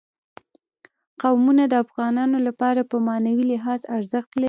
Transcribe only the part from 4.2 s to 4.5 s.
لري.